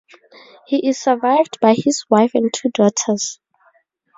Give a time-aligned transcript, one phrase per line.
[0.65, 3.39] He is survived by his wife and two daughters.